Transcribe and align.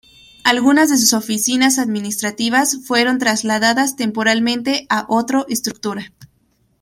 Algunas 0.43 0.89
de 0.89 0.97
sus 0.97 1.13
oficinas 1.13 1.77
administrativas 1.77 2.79
fueron 2.87 3.19
trasladadas 3.19 3.95
temporalmente 3.95 4.87
a 4.89 5.05
otro 5.09 5.45
estructura. 5.47 6.11